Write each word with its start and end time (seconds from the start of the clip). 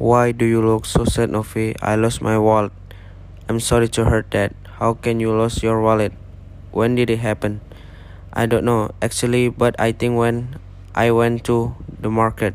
Why 0.00 0.32
do 0.32 0.46
you 0.48 0.64
look 0.64 0.86
so 0.88 1.04
sad, 1.04 1.28
Novi? 1.28 1.76
I 1.82 1.94
lost 1.94 2.22
my 2.22 2.38
wallet. 2.40 2.72
I'm 3.50 3.60
sorry 3.60 3.86
to 4.00 4.08
hear 4.08 4.24
that. 4.30 4.56
How 4.80 4.94
can 4.94 5.20
you 5.20 5.28
lose 5.28 5.62
your 5.62 5.82
wallet? 5.82 6.16
When 6.72 6.94
did 6.94 7.10
it 7.10 7.18
happen? 7.18 7.60
I 8.32 8.46
don't 8.46 8.64
know 8.64 8.96
actually, 9.02 9.50
but 9.50 9.76
I 9.78 9.92
think 9.92 10.16
when 10.16 10.56
I 10.94 11.10
went 11.10 11.44
to 11.52 11.76
the 12.00 12.08
market. 12.08 12.54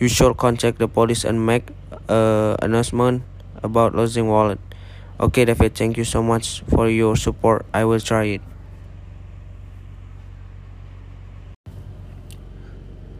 You 0.00 0.08
should 0.08 0.38
contact 0.38 0.78
the 0.78 0.88
police 0.88 1.22
and 1.22 1.44
make 1.44 1.68
an 2.08 2.56
announcement 2.64 3.28
about 3.62 3.94
losing 3.94 4.32
wallet. 4.32 4.58
Okay, 5.20 5.44
David, 5.44 5.76
thank 5.76 6.00
you 6.00 6.04
so 6.08 6.22
much 6.22 6.64
for 6.72 6.88
your 6.88 7.14
support. 7.14 7.66
I 7.74 7.84
will 7.84 8.00
try 8.00 8.40
it. 8.40 8.42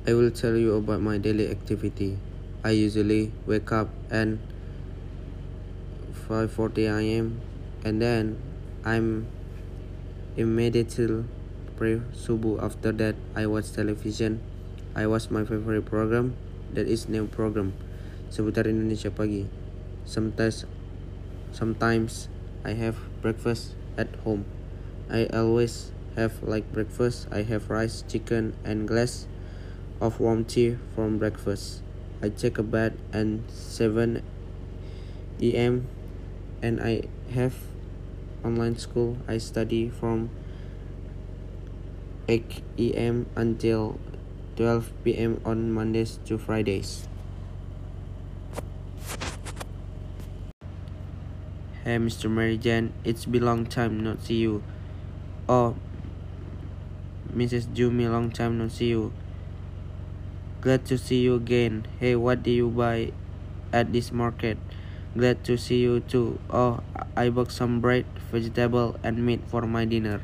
I 0.08 0.16
will 0.16 0.30
tell 0.30 0.56
you 0.56 0.80
about 0.80 1.02
my 1.04 1.18
daily 1.18 1.50
activity. 1.52 2.16
I 2.60 2.76
usually 2.76 3.32
wake 3.48 3.72
up 3.72 3.88
at 4.12 4.36
5:40 6.28 6.92
a.m. 6.92 7.40
and 7.84 7.96
then 8.04 8.36
I'm 8.84 9.26
immediately 10.36 11.24
pray 11.80 12.04
subuh. 12.12 12.60
After 12.60 12.92
that, 12.92 13.16
I 13.32 13.48
watch 13.48 13.72
television. 13.72 14.44
I 14.92 15.08
watch 15.08 15.32
my 15.32 15.48
favorite 15.48 15.88
program 15.88 16.36
that 16.76 16.84
is 16.84 17.08
new 17.08 17.24
program 17.24 17.72
Seputar 18.28 18.68
Indonesia 18.68 19.08
Pagi. 19.08 19.48
Sometimes 20.04 20.68
sometimes 21.56 22.28
I 22.60 22.76
have 22.76 23.00
breakfast 23.24 23.72
at 23.96 24.12
home. 24.22 24.44
I 25.08 25.32
always 25.32 25.96
have 26.20 26.44
like 26.44 26.68
breakfast. 26.76 27.26
I 27.32 27.42
have 27.48 27.72
rice, 27.72 28.04
chicken 28.04 28.52
and 28.68 28.84
glass 28.84 29.24
of 29.96 30.20
warm 30.20 30.44
tea 30.44 30.76
from 30.94 31.16
breakfast. 31.16 31.80
I 32.22 32.28
take 32.28 32.58
a 32.58 32.62
bath 32.62 32.92
at 33.14 33.26
7 33.48 34.22
am 35.40 35.86
and 36.60 36.80
I 36.80 37.08
have 37.32 37.56
online 38.44 38.76
school. 38.76 39.16
I 39.26 39.38
study 39.38 39.88
from 39.88 40.28
8 42.28 42.62
am 42.76 43.24
until 43.36 43.98
12 44.56 44.92
pm 45.02 45.40
on 45.46 45.72
Mondays 45.72 46.18
to 46.26 46.36
Fridays. 46.36 47.08
Hey 51.82 51.96
Mr. 51.96 52.30
Mary 52.30 52.58
Jane, 52.58 52.92
it's 53.02 53.24
been 53.24 53.46
long 53.46 53.64
time 53.64 54.04
not 54.04 54.20
see 54.20 54.36
you. 54.36 54.62
Oh, 55.48 55.74
Mrs. 57.34 57.72
Jumi, 57.72 58.12
long 58.12 58.30
time 58.30 58.58
not 58.58 58.72
see 58.72 58.88
you. 58.88 59.12
Glad 60.60 60.84
to 60.92 60.98
see 61.00 61.24
you 61.24 61.40
again. 61.40 61.88
Hey, 61.96 62.12
what 62.16 62.42
did 62.44 62.52
you 62.52 62.68
buy 62.68 63.16
at 63.72 63.96
this 63.96 64.12
market? 64.12 64.60
Glad 65.16 65.40
to 65.48 65.56
see 65.56 65.80
you 65.80 66.04
too. 66.04 66.36
Oh, 66.52 66.84
I 67.16 67.32
bought 67.32 67.50
some 67.50 67.80
bread, 67.80 68.04
vegetable, 68.28 69.00
and 69.02 69.24
meat 69.24 69.40
for 69.48 69.64
my 69.64 69.86
dinner. 69.88 70.20